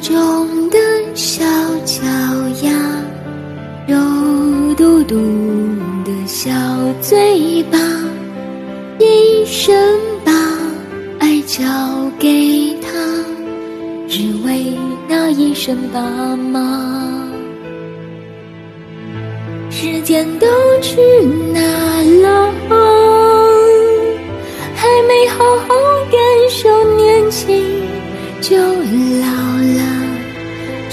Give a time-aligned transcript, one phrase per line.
[0.00, 0.78] 中的
[1.14, 1.44] 小
[1.84, 2.02] 脚
[2.62, 2.70] 丫，
[3.86, 3.96] 肉
[4.76, 5.16] 嘟嘟
[6.04, 6.50] 的小
[7.00, 7.78] 嘴巴，
[8.98, 9.74] 一生
[10.24, 10.32] 把
[11.18, 11.64] 爱交
[12.18, 12.88] 给他，
[14.08, 14.76] 只为
[15.08, 16.00] 那一声爸
[16.36, 17.12] 妈。
[19.70, 20.46] 时间都
[20.80, 21.00] 去
[21.52, 21.60] 哪
[22.22, 22.52] 了？
[24.74, 25.74] 还没好好
[26.10, 27.62] 感受年轻
[28.40, 29.57] 就老，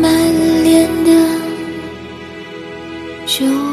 [0.00, 0.10] 满
[0.64, 1.10] 脸的
[3.26, 3.71] 酒